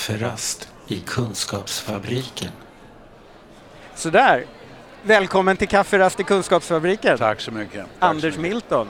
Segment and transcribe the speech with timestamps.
[0.00, 2.50] Kafferast i Kunskapsfabriken.
[3.94, 4.44] Sådär.
[5.02, 7.18] Välkommen till Kafferast i Kunskapsfabriken.
[7.18, 7.80] Tack så mycket.
[7.80, 8.54] Tack Anders så mycket.
[8.54, 8.88] Milton.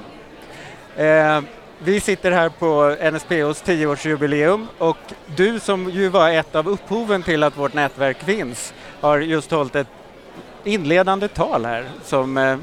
[0.97, 1.41] Eh,
[1.79, 4.97] vi sitter här på NSPOs 10-årsjubileum och
[5.37, 9.77] du som ju var ett av upphoven till att vårt nätverk finns har just hållit
[9.77, 9.89] ett
[10.65, 12.59] inledande tal här som eh,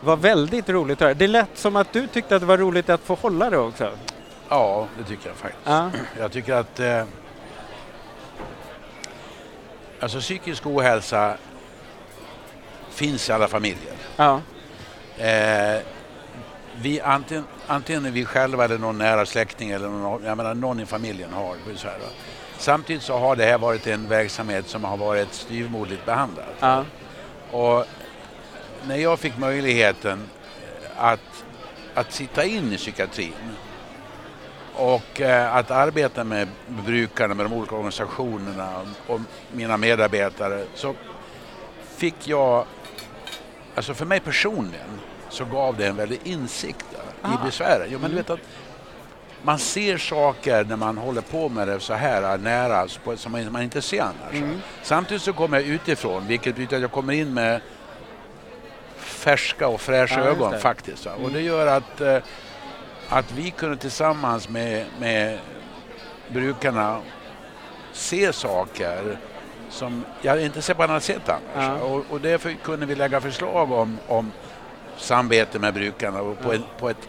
[0.00, 1.14] var väldigt roligt att höra.
[1.14, 3.90] Det lät som att du tyckte att det var roligt att få hålla det också.
[4.48, 5.66] Ja, det tycker jag faktiskt.
[5.66, 5.90] Ja.
[6.18, 7.04] Jag tycker att eh,
[10.04, 11.36] alltså psykisk ohälsa
[12.90, 13.94] finns i alla familjer.
[14.16, 14.40] Ja.
[15.18, 15.80] Eh,
[16.76, 20.86] vi, antingen, antingen vi själva eller någon nära släkting eller någon, jag menar, någon i
[20.86, 21.98] familjen har besvär.
[21.98, 22.06] va.
[22.58, 26.46] Samtidigt så har det här varit en verksamhet som har varit styvmoderligt behandlad.
[26.60, 26.84] Ja.
[27.50, 27.86] Och
[28.86, 30.28] när jag fick möjligheten
[30.96, 31.44] att,
[31.94, 33.32] att sitta in i psykiatrin
[34.74, 39.20] och eh, att arbeta med brukarna, med de olika organisationerna och
[39.52, 40.94] mina medarbetare så
[41.96, 42.64] fick jag,
[43.74, 46.84] alltså för mig personligen så gav det en väldig insikt
[47.22, 47.28] Ah.
[47.34, 47.86] i besvären.
[47.90, 48.16] Jo, men du Mm.
[48.16, 48.40] vet att
[49.42, 53.82] man ser saker när man håller på med det så här nära som man inte
[53.82, 54.32] ser annars.
[54.34, 54.60] Mm.
[54.82, 57.60] Samtidigt så kommer jag utifrån vilket betyder att jag kommer in med
[58.96, 61.06] färska och fräscha Ja, ögon faktiskt.
[61.06, 61.12] va.
[61.12, 61.32] Och Mm.
[61.32, 62.18] det gör att, eh,
[63.14, 65.38] att vi kunde tillsammans med, med
[66.28, 67.00] brukarna
[67.92, 69.18] se saker
[69.70, 71.78] som jag inte ser på annat sätt annars.
[71.80, 71.86] Ja.
[71.86, 74.32] Och, och därför kunde vi lägga förslag om, om
[74.96, 76.54] samarbete med brukarna och på, Ja.
[76.54, 77.08] ett, på ett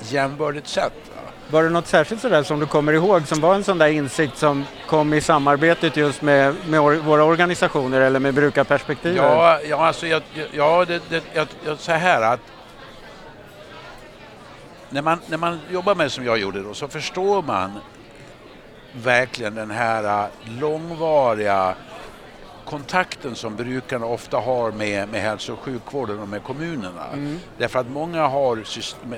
[0.00, 0.92] jämbördigt sätt.
[1.14, 1.22] va.
[1.50, 4.38] Var det något särskilt sådär som du kommer ihåg som var en sån där insikt
[4.38, 9.16] som kom i samarbetet just med, med or, våra organisationer eller med brukarperspektivet?
[9.16, 12.40] Ja, ja, alltså jag, ja det, det, jag, jag, så här att
[14.92, 17.78] när man, när man jobbar med som jag gjorde då så förstår man
[18.92, 20.28] verkligen den här äh,
[20.60, 21.74] långvariga
[22.64, 27.06] kontakten som brukarna ofta har med, med hälso och sjukvården och med kommunerna.
[27.12, 27.38] Mm.
[27.58, 28.64] Därför att många har,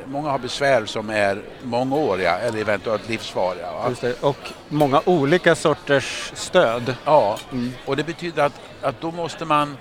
[0.06, 3.70] många har besvär som är mångåriga eller eventuellt livsvariga.
[4.00, 4.22] det.
[4.22, 6.96] Och många olika sorters stöd.
[7.04, 7.70] Ja, Mm.
[7.86, 9.76] och det betyder att, att då, måste man,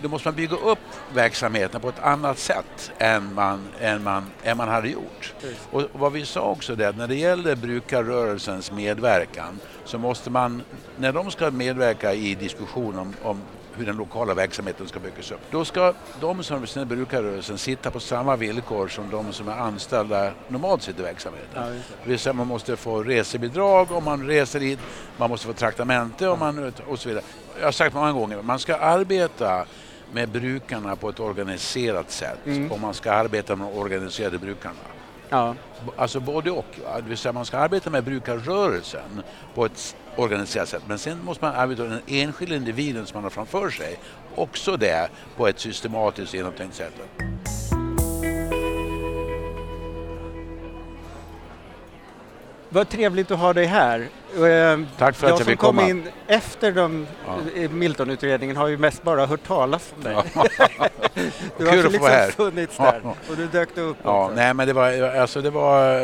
[0.00, 0.78] då måste man bygga upp
[1.14, 5.34] verksamheten på ett annat sätt än man, än man, än man hade gjort.
[5.70, 10.62] Och vad vi sa också det att när det gäller brukarrörelsens medverkan så måste man,
[10.96, 13.40] när de ska medverka i diskussion om, om
[13.78, 15.40] hur den lokala verksamheten ska byggas upp.
[15.50, 20.32] Då ska de som representerar brukarrörelsen sitta på samma villkor som de som är anställda
[20.48, 21.48] normalt sitter i verksamheten.
[21.54, 22.10] Ja, det.
[22.10, 24.78] Vill säga man måste få resebidrag om man reser hit,
[25.16, 27.24] man måste få traktamente om man, och så vidare.
[27.58, 29.66] Jag har sagt många gånger, man ska arbeta
[30.12, 32.72] med brukarna på ett organiserat sätt Mm.
[32.72, 34.74] och man ska arbeta med de organiserade brukarna.
[35.28, 35.54] Ja.
[35.96, 36.66] Alltså både och.
[36.96, 39.22] Det vill säga man ska arbeta med brukarrörelsen
[39.54, 40.82] på ett organiserat sätt.
[40.86, 43.98] Men sen måste man arbeta med den enskilda individen som man har framför sig.
[44.34, 46.94] Också det på ett systematiskt genomtänkt sätt.
[52.70, 54.00] Vad trevligt att ha dig här.
[54.36, 55.88] Eh, Tack för att jag som fick kom komma.
[55.88, 57.60] in efter de, Ja.
[57.62, 60.16] eh, Milton-utredningen har ju mest bara hört talas om dig.
[60.34, 60.44] Ja.
[61.58, 62.30] Du Kul har att få liksom vara här.
[62.30, 62.84] funnits Ja.
[62.92, 64.34] där och du dök upp Ja, också.
[64.36, 66.00] nej men det var, alltså det var, eh,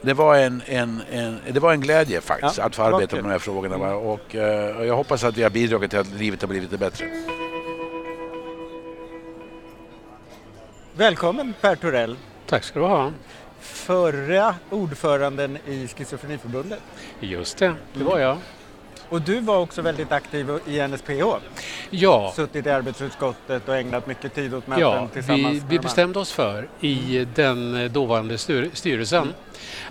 [0.00, 3.16] det var en, en, en, det var en glädje faktiskt Ja, att få arbeta kul.
[3.22, 3.76] med de här frågorna.
[3.78, 3.94] Va?
[3.94, 6.84] Och, eh, och jag hoppas att vi har bidragit till att livet har blivit lite
[6.84, 7.06] bättre.
[10.96, 13.12] Välkommen Per Torell, Tack ska du ha.
[13.64, 16.80] Förra ordföranden i Schizofreniförbundet.
[17.20, 18.38] Just det, det var jag.
[19.08, 21.22] Och du var också väldigt aktiv i NSPH.
[21.90, 26.18] Ja, Suttit i arbetsutskottet och ägnat mycket tid åt möten ja tillsammans vi, vi bestämde
[26.18, 29.28] oss för i den eh, dåvarande styr, styrelsen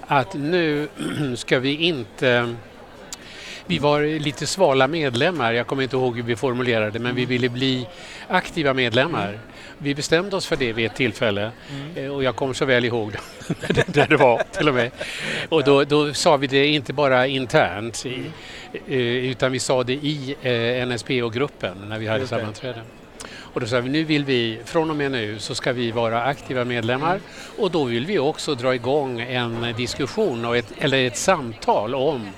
[0.07, 0.87] att nu
[1.35, 2.55] ska vi inte
[3.65, 7.25] vi var lite svala medlemmar, jag kommer inte ihåg hur vi formulerade det, men vi
[7.25, 7.87] ville bli
[8.27, 9.39] aktiva medlemmar.
[9.83, 11.51] Vi bestämde oss för det vid ett tillfälle
[11.95, 13.11] eh, och jag kommer så väl ihåg
[13.87, 14.91] där det var till och med.
[15.49, 18.23] Och då, då sa vi det inte bara internt i,
[18.87, 18.97] eh,
[19.31, 22.81] utan vi sa det i eh, NSPO-gruppen när vi hade Just det.
[23.53, 26.23] Och då sa vi nu vill vi, från och med nu så ska vi vara
[26.23, 27.19] aktiva medlemmar
[27.57, 32.29] och då vill vi också dra igång en diskussion och ett, eller ett samtal om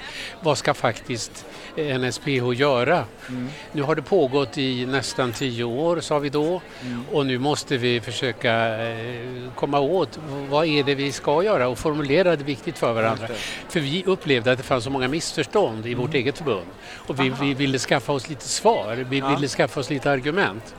[0.42, 1.46] vad ska faktiskt
[1.78, 3.04] NSPH göra.
[3.30, 3.48] Mm.
[3.72, 7.02] Nu har det pågått i nästan tio år sa vi då Mm.
[7.12, 8.54] och nu måste vi försöka
[8.90, 10.20] eh, komma åt
[10.50, 13.28] vad är det vi ska göra och formulera det viktigt för varandra.
[13.70, 16.16] För vi upplevde att det fanns så många missförstånd i vårt Mm.
[16.22, 16.66] eget förbund
[17.08, 19.36] och vi, vi ville skaffa oss lite svar, vi Ja.
[19.36, 20.76] ville skaffa oss lite argument.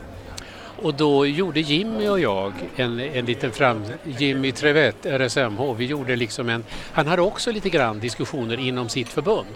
[0.83, 3.85] Och då gjorde Jimmy och jag en, en liten fram...
[4.05, 6.65] Jimmy Trevet, RSMH, vi gjorde liksom en...
[6.93, 9.49] Han hade också lite grann diskussioner inom sitt förbund.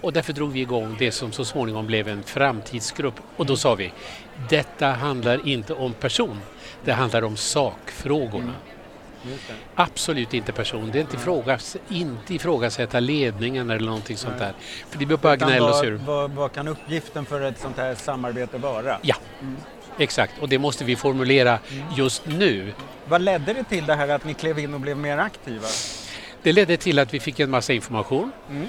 [0.00, 3.14] Och därför drog vi igång det som så småningom blev en framtidsgrupp.
[3.36, 3.92] Och då sa vi,
[4.48, 6.38] detta handlar inte om person,
[6.84, 8.54] det handlar om sakfrågorna.
[9.74, 10.90] Absolut inte person.
[10.92, 14.52] Det är inte, ifrågas, inte ifrågasätta ledningen eller någonting sånt där.
[14.90, 16.00] För det blir bara gnäll och sur.
[16.06, 18.98] vad, vad kan uppgiften för ett sånt här samarbete vara?
[19.02, 19.16] Ja,
[19.98, 20.32] exakt.
[20.40, 21.58] Och det måste vi formulera
[21.96, 22.72] just nu.
[23.04, 25.66] Vad ledde det till det här att ni klev in och blev mer aktiva?
[26.42, 28.32] Det ledde till att vi fick en massa information.
[28.50, 28.68] Mm.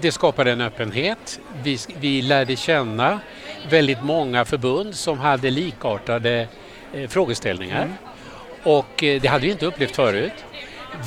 [0.00, 1.40] Det skapade en öppenhet.
[1.62, 3.20] Vi, vi lärde känna
[3.70, 6.48] väldigt många förbund som hade likartade
[6.92, 7.82] eh, frågeställningar.
[7.82, 7.94] Mm.
[8.62, 10.44] Och eh, det hade vi inte upplevt förut.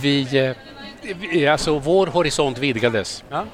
[0.02, 0.56] Vi, eh,
[1.16, 3.24] vi, alltså vår horisont vidgades.
[3.30, 3.46] Ja.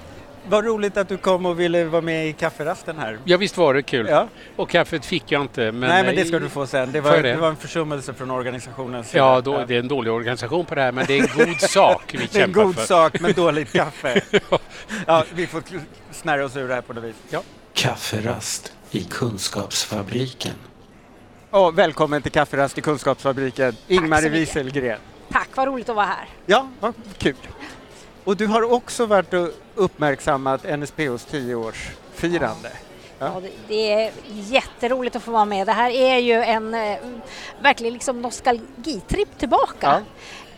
[0.50, 3.20] Vad roligt att du kom och ville vara med i kafferasten här.
[3.24, 4.08] Ja visst var det kul.
[4.10, 4.28] Ja.
[4.56, 5.72] Och kaffet fick jag inte.
[5.72, 6.92] Men Nej, men det ska du få sen.
[6.92, 7.22] Det var, det?
[7.22, 9.24] det var en försummelse från organisationens sida.
[9.24, 11.60] Ja, då, det är en dålig organisation på det här men det är en god
[11.62, 12.86] sak vi Det är en kämpar god för.
[12.86, 14.22] sak med dåligt kaffe.
[15.08, 15.64] ja, vi får
[16.12, 17.16] snärja oss ur det här på något vis.
[17.30, 17.42] Ja.
[17.74, 20.54] Kafferast i Kunskapsfabriken.
[21.50, 24.32] Och välkommen till kafferast i Kunskapsfabriken, mycket.
[24.32, 25.00] Wieselgren.
[25.32, 26.28] Tack, vad roligt att vara här.
[26.46, 27.36] Ja, vad kul.
[28.24, 32.70] Och du har också varit och uppmärksammat NSPOs 10-årsfirande.
[33.20, 33.32] Ja.
[33.34, 35.68] Ja, det- det är jätteroligt att få vara med.
[35.68, 36.98] Det här är ju en eh,
[37.62, 39.88] verkligen liksom nostalgitripp tillbaka.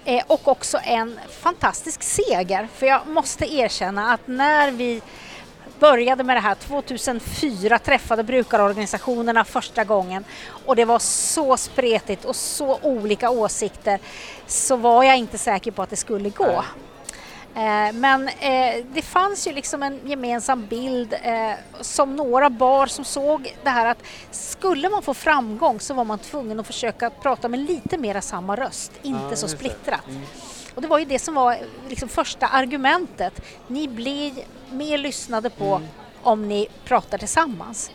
[0.05, 2.67] Eh, och också en fantastisk seger.
[2.75, 5.01] För jag måste erkänna att när vi
[5.79, 10.23] började med det här 2004, träffade brukarorganisationerna första gången
[10.65, 13.99] och det var så spretigt och så olika åsikter
[14.47, 16.63] så var jag inte säker på att det skulle gå.
[17.55, 23.05] Eh, Men eh, det fanns ju liksom en gemensam bild eh, som några bar som
[23.05, 27.47] såg det här att skulle man få framgång så var man tvungen att försöka prata
[27.47, 30.05] med lite mera samma röst, inte Ja, så splittrat.
[30.75, 31.57] Och det var ju det som var
[31.89, 33.41] liksom första argumentet.
[33.67, 34.33] Ni blir
[34.71, 35.81] mer lyssnade på
[36.23, 37.91] om ni pratar tillsammans.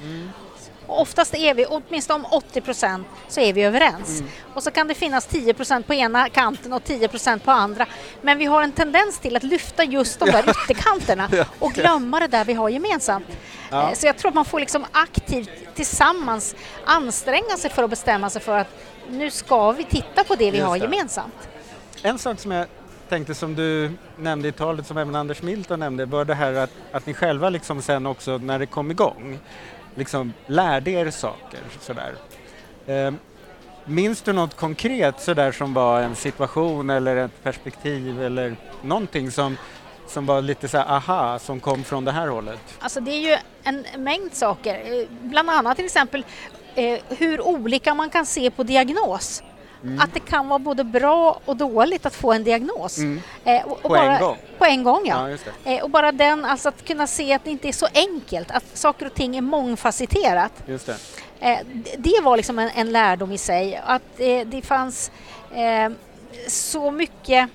[0.86, 4.22] Och oftast är vi, åtminstone om 80 procent, så är vi överens.
[4.54, 7.86] Och så kan det finnas 10 procent på ena kanten och 10 procent på andra.
[8.22, 11.28] Men vi har en tendens till att lyfta just de där ytterkanterna
[11.58, 13.26] och glömma det där vi har gemensamt.
[13.70, 13.88] Ja.
[13.90, 16.54] Eh, Så jag tror att man får liksom aktivt tillsammans
[16.84, 18.68] anstränga sig för att bestämma sig för att
[19.10, 20.84] nu ska vi titta på det vi Just har det.
[20.84, 21.48] gemensamt.
[22.02, 22.66] En sak som jag
[23.08, 26.70] tänkte som du nämnde i talet som även Anders Milton nämnde var det här att,
[26.92, 29.38] att ni själva liksom sen också när det kom igång
[29.96, 32.14] liksom lärde er saker sådär.
[32.86, 33.12] Eh,
[33.84, 39.56] minns du något konkret sådär som var en situation eller ett perspektiv eller någonting som,
[40.06, 42.60] som var lite så här aha som kom från det här hållet?
[42.78, 46.24] Alltså det är ju en mängd saker, eh, bland annat till exempel
[46.74, 49.42] eh, hur olika man kan se på diagnos.
[49.98, 52.98] Att det kan vara både bra och dåligt att få en diagnos.
[52.98, 53.20] Mm.
[53.44, 54.36] Eh, och, och På bara, en gång?
[54.58, 55.22] På en gång, ja.
[55.22, 55.76] Ja, just det.
[55.76, 58.64] Eh, och bara den, alltså att kunna se att det inte är så enkelt, att
[58.74, 60.52] saker och ting är mångfacetterat.
[60.66, 60.96] Just det.
[61.40, 61.58] Eh,
[61.98, 65.10] det var liksom en, en lärdom i sig, att eh, det fanns
[65.54, 65.92] eh,
[66.48, 67.50] så mycket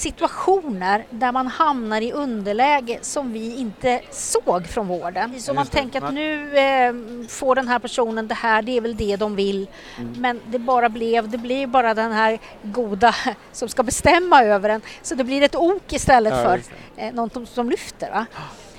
[0.00, 5.40] situationer där man hamnar i underläge som vi inte såg från vården.
[5.40, 5.70] Så man det.
[5.70, 6.92] tänker att nu eh,
[7.28, 9.68] får den här personen det här, det är väl det de vill.
[9.98, 10.12] Mm.
[10.20, 13.14] Men det bara blev, det blir bara den här goda
[13.52, 14.80] som ska bestämma över en.
[15.02, 16.60] Så det blir ett ok istället Ja, för
[16.96, 18.10] eh, något som- lyfter.
[18.10, 18.26] Va?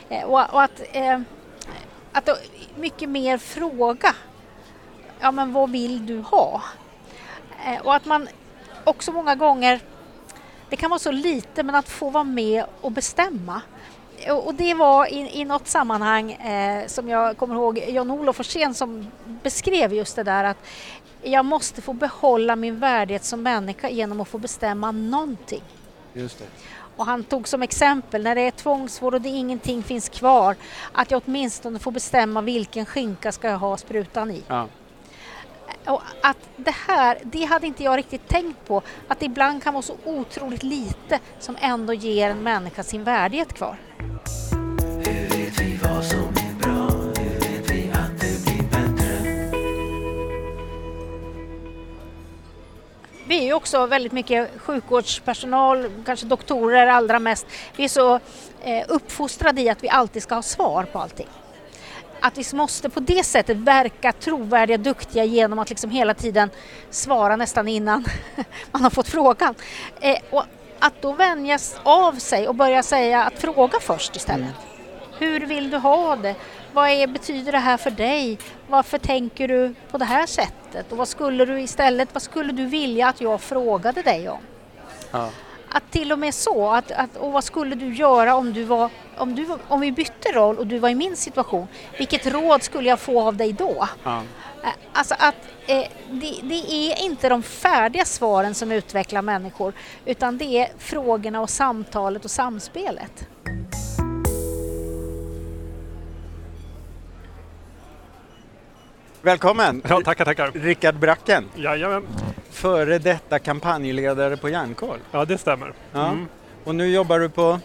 [0.09, 1.19] Eh, och, och att, eh,
[2.11, 2.29] att
[2.75, 4.15] mycket mer fråga,
[5.19, 6.61] ja men vad vill du ha?
[7.65, 8.27] Eh, och att man
[8.83, 9.79] också många gånger,
[10.71, 13.61] det kan vara så lite, men att få vara med och bestämma.
[14.29, 19.11] Och det var i, i något sammanhang eh, som jag kommer ihåg Jan-Olof Forsén som
[19.43, 20.57] beskrev just det där att
[21.21, 25.63] jag måste få behålla min värdighet som människa genom att få bestämma någonting.
[26.13, 26.45] Just det.
[26.95, 30.55] Och han tog som exempel när det är tvångsvård och det ingenting finns kvar
[30.91, 34.43] att jag åtminstone får bestämma vilken skinka ska jag ha sprutan i.
[34.47, 34.67] Ja.
[35.85, 39.73] Och att det här, det hade inte jag riktigt tänkt på, att det ibland kan
[39.73, 43.77] vara så otroligt lite som ändå ger en människa sin värdighet kvar.
[53.27, 57.47] Vi är ju också väldigt mycket sjukvårdspersonal, kanske doktorer allra mest.
[57.75, 58.19] Vi är så
[58.61, 61.27] eh, uppfostrade i att vi alltid ska ha svar på allting.
[62.21, 66.49] Att vi måste på det sättet verka trovärdiga, duktiga genom att liksom hela tiden
[66.89, 68.05] svara nästan innan
[68.71, 69.55] man har fått frågan.
[69.99, 70.43] Eh, och
[70.79, 74.55] att då vänjas av sig och börja säga att fråga först istället.
[75.19, 76.35] Hur vill du ha det?
[76.73, 78.37] vad är, betyder det här för dig?
[78.67, 80.91] Varför tänker du på det här sättet?
[80.91, 84.39] Och vad skulle du istället, vad skulle du vilja att jag frågade dig om?
[85.11, 85.29] Ja.
[85.69, 88.89] Att till och med så, att, att, och vad skulle du göra om, du var,
[89.21, 91.67] om, du, om vi bytte roll och du var i min situation?
[91.97, 93.87] Vilket råd skulle jag få av dig då?
[94.03, 94.21] Ja.
[94.63, 95.35] Eh, Alltså att
[95.67, 99.73] eh, det, det är inte de färdiga svaren som utvecklar människor
[100.05, 103.27] utan det är frågorna och samtalet och samspelet.
[109.21, 109.81] Välkommen!
[109.89, 110.51] Ja, tackar, tackar.
[110.51, 112.07] Rickard Bracken, Jajamän.
[112.49, 114.99] före detta kampanjledare på Järnkoll.
[115.11, 115.73] Ja, det stämmer.
[115.91, 116.07] Ja.
[116.07, 116.27] Mm.
[116.63, 117.59] Och nu jobbar du på...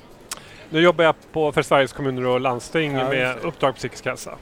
[0.71, 4.39] Nu jobbar jag på, för Sveriges kommuner och landsting Ja, med uppdrag psykisk hälsa.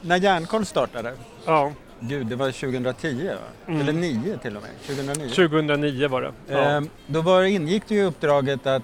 [0.00, 1.12] När Järnkoll startade,
[1.46, 3.32] Ja, gud det var 2010 va?
[3.66, 3.80] Mm.
[3.80, 5.28] Eller 9 till och med, 2009.
[5.28, 6.32] 2009 var det.
[6.48, 6.58] Ja.
[6.58, 8.82] Ehm, då var, ingick det ju uppdraget att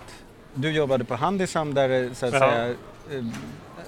[0.55, 2.39] du jobbade på Handisam där det så att Ja.
[2.41, 3.25] säga eh,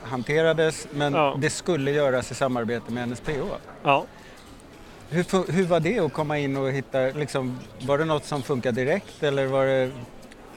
[0.02, 1.36] hanterades men Ja.
[1.40, 3.30] det skulle göras i samarbete med NSPH.
[3.82, 4.04] ja.
[5.10, 8.84] Hur, hur var det att komma in och hitta, liksom, var det något som funkade
[8.84, 9.90] direkt eller var det...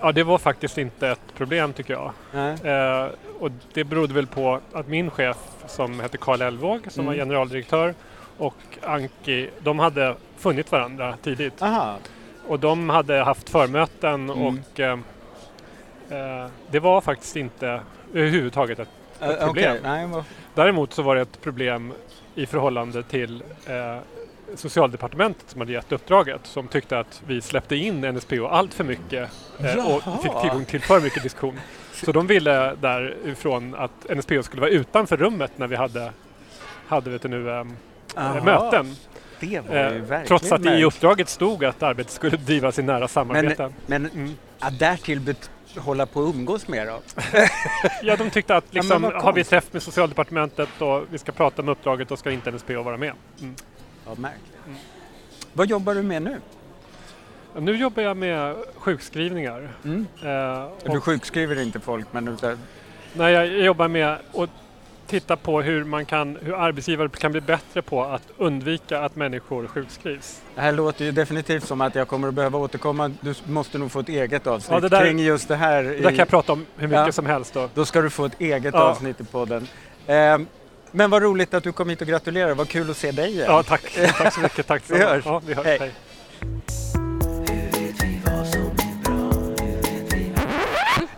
[0.01, 2.11] ja, det var faktiskt inte ett problem tycker jag.
[2.65, 5.37] Eh, och det berodde väl på att min chef
[5.67, 7.25] som hette Karl Elvåg som var Mm.
[7.27, 7.93] generaldirektör
[8.37, 11.61] och Anki, de hade funnit varandra tidigt.
[11.61, 11.95] Aha,
[12.47, 14.47] Och de hade haft förmöten Mm.
[14.47, 14.99] och eh,
[16.09, 17.81] eh, det var faktiskt inte
[18.13, 18.87] överhuvudtaget ett
[19.21, 19.49] Ett problem.
[19.49, 20.23] okej, Nej, vad-
[20.55, 21.93] Däremot så var det ett problem
[22.35, 23.97] i förhållande till eh,
[24.55, 29.29] Socialdepartementet som hade gett uppdraget som tyckte att vi släppte in NSPO allt för mycket
[29.59, 31.59] eh, och fick tillgång till för mycket diskussion.
[31.93, 36.11] Så de ville därifrån att NSPO skulle vara utanför rummet när vi hade,
[36.87, 37.77] hade vet du nu, ehm,
[38.17, 38.95] eh, möten.
[39.39, 43.73] Eh, trots att det i uppdraget stod att arbetet skulle drivas i nära samarbete.
[43.85, 44.35] Men Mm.
[44.59, 45.35] ja, därtill
[45.77, 46.99] hålla på och umgås med då?
[48.01, 51.31] Ja, de tyckte att men liksom, vad har vi träff med Socialdepartementet och vi ska
[51.31, 53.13] prata om uppdraget, då ska inte NSPO vara med.
[53.39, 53.55] Mm.
[54.07, 54.53] Ja, märkligt.
[55.53, 56.37] Vad jobbar du med nu?
[57.59, 59.69] Nu jobbar jag med sjukskrivningar.
[59.83, 60.05] Mm.
[60.23, 62.59] Eh, Du sjukskriver inte folk men utan,
[63.13, 64.49] nej, jag jobbar med att
[65.07, 69.67] titta på hur, man kan, hur arbetsgivare kan bli bättre på att undvika att människor
[69.67, 70.41] sjukskrivs.
[70.55, 73.11] det här låter ju definitivt som att jag kommer att behöva återkomma.
[73.21, 75.83] Du måste nog få ett eget avsnitt Ja, det där- kring just det här.
[75.83, 77.11] Det där kan jag prata om hur mycket Ja.
[77.11, 77.53] som helst.
[77.53, 77.69] Då.
[77.73, 78.79] Då ska du få ett eget Ja.
[78.81, 79.67] avsnitt i podden.
[80.07, 80.47] Ehm,
[80.91, 82.53] men vad roligt att du kom hit och gratulerar.
[82.53, 83.45] Vad kul att se dig igen.
[83.47, 83.97] Ja, tack.
[84.17, 84.67] tack så mycket.
[84.67, 85.23] Tack så Vi hörs.
[85.25, 85.65] Ja, vi hörs.
[85.65, 85.77] Hej.
[85.79, 85.93] Hej.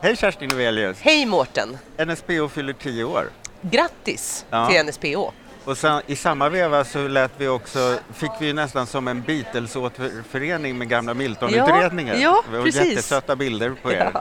[0.01, 0.97] Hej Kerstin Novelius!
[1.01, 1.77] Hej Mårten!
[2.05, 3.29] NSPO fyller 10 år.
[3.61, 4.67] Grattis Ja.
[4.69, 5.31] till NSPO!
[5.63, 10.77] Och sen, i samma veva så lät vi också, fick vi nästan som en Beatles-återförening
[10.77, 12.21] med gamla Milton-utredningen.
[12.21, 12.85] Ja, ja, det var precis.
[12.85, 14.11] jättesöta bilder på er.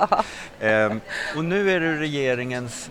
[0.61, 1.00] Ehm,
[1.37, 2.90] och nu är du regeringens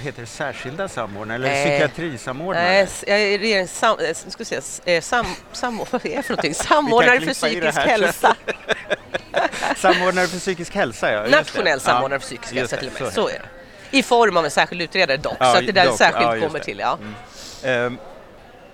[0.00, 1.64] heter det särskilda samordnare eller Nej.
[1.64, 2.64] psykiatrisamordnare?
[3.06, 6.54] Nej, är regeringens sam, eh, ska säga, eh, sam, sam, vad är det för någonting?
[6.54, 8.36] Samordnare för psykisk hälsa.
[9.76, 11.26] Samordnare för psykisk hälsa, ja.
[11.38, 13.12] Nationell samordnare Ja, för psykisk hälsa det, till och så med.
[13.12, 13.98] Så är det.
[13.98, 15.98] I form av en särskild utredare dock, Ja, så att det där dock.
[15.98, 16.78] särskilt Ja, kommer till.
[16.78, 16.98] Ja.
[17.64, 17.98] Ehm,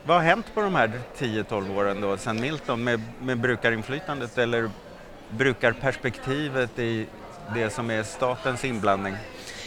[0.04, 4.70] vad har hänt på de här 10-12 åren då, sedan Milton med, med brukarinflytandet eller
[5.30, 7.06] brukarperspektivet i
[7.54, 9.16] det som är statens inblandning?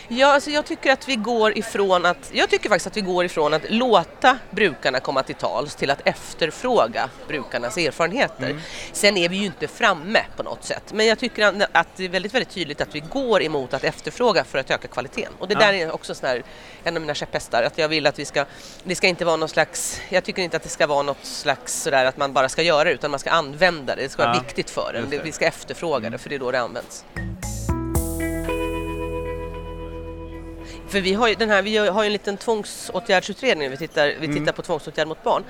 [0.08, 3.26] Ja, alltså jag tycker att vi går ifrån att, jag tycker faktiskt att vi går
[3.26, 8.46] ifrån att låta brukarna komma till tals till att efterfråga brukarnas erfarenheter.
[8.50, 8.62] Mm.
[8.92, 12.10] Sen är vi ju inte framme på något sätt, men jag tycker att- det är
[12.10, 15.34] väldigt, väldigt tydligt att vi går emot att efterfråga för att öka kvaliteten.
[15.40, 15.60] Och det Ja.
[15.60, 16.44] där är också sån här,
[16.84, 18.46] en av mina käpphästar, att jag vill att vi ska,
[18.84, 21.82] det ska inte vara någon slags, jag tycker inte att det ska vara något slags
[21.82, 24.36] sådär att man bara ska göra det, utan man ska använda det, det ska vara
[24.36, 27.06] Ja, viktigt för en, vi ska efterfråga det, för det är då det används.
[30.96, 34.34] För vi har ju, den här, vi har ju en liten tvångsåtgärdsutredning, vi tittar, vi
[34.34, 35.44] tittar på tvångsåtgärd mot barn.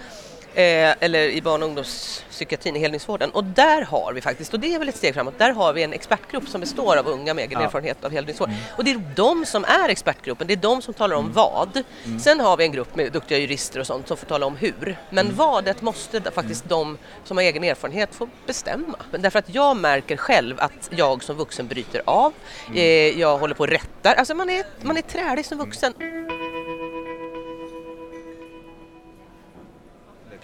[0.56, 3.30] Eh, eller i barn och ungdomspsykiatrin i helgdygnsvården.
[3.30, 5.84] Och där har vi faktiskt, och det är väl ett steg framåt, där har vi
[5.84, 7.66] en expertgrupp som består av unga med egen Ja.
[7.66, 8.50] erfarenhet av helgdygnsvård.
[8.78, 11.84] Och det är de som är expertgruppen, det är de som talar om vad.
[12.22, 14.98] Sen har vi en grupp med duktiga jurister och sånt som får tala om hur.
[15.10, 18.98] Men vadet måste faktiskt de som har egen erfarenhet få bestämma.
[19.12, 22.34] Därför att jag märker själv att jag som vuxen bryter av,
[22.76, 22.84] eh,
[23.20, 24.14] jag håller på och rättar.
[24.16, 25.94] Alltså man är, man är trälig som vuxen.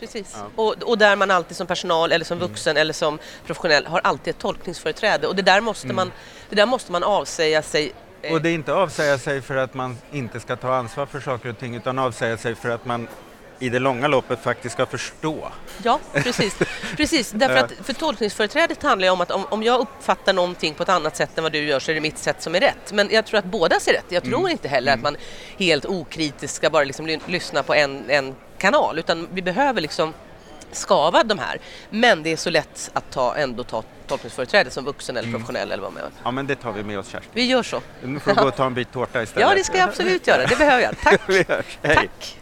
[0.01, 0.35] Precis.
[0.55, 4.31] Och, och där man alltid som personal eller som vuxen eller som professionell har alltid
[4.35, 6.11] ett tolkningsföreträde och det där måste, man,
[6.49, 7.91] det där måste man avsäga sig.
[8.21, 11.19] eh, Och det är inte avsäga sig för att man inte ska ta ansvar för
[11.19, 13.07] saker och ting utan avsäga sig för att man
[13.59, 15.51] i det långa loppet faktiskt ska förstå.
[15.83, 16.55] Ja, precis.
[16.97, 17.31] precis.
[17.31, 20.89] Därför att för tolkningsföreträdet handlar ju om att om, om jag uppfattar någonting på ett
[20.89, 22.91] annat sätt än vad du gör så är det mitt sätt som är rätt.
[22.93, 24.05] Men jag tror att båda ser rätt.
[24.09, 24.51] Jag tror Mm.
[24.51, 25.15] inte heller att man
[25.57, 30.13] helt okritiskt ska bara liksom ly- lyssna på en, en kanal utan vi behöver liksom
[30.71, 31.59] skava de här.
[31.89, 35.83] Men det är så lätt att ta, ändå ta tolkningsföreträde som vuxen eller professionell eller
[35.83, 36.09] vad man är.
[36.23, 37.31] Ja, men det tar vi med oss Kerstin.
[37.33, 37.81] Vi gör så.
[38.03, 39.49] Nu får du gå och ta en bit tårta istället.
[39.49, 40.45] Ja, det ska jag absolut göra.
[40.45, 40.99] Det behöver jag.
[40.99, 41.21] Tack!
[41.27, 41.77] Vi hörs.
[41.81, 41.95] Hej.
[41.95, 42.37] Tack!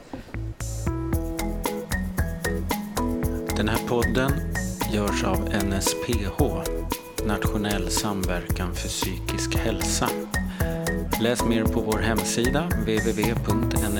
[3.58, 4.32] Den här podden
[4.94, 6.44] görs av NSPH,
[7.26, 10.10] Nationell samverkan för psykisk hälsa.
[11.22, 14.00] Läs mer på vår hemsida www.nsph.se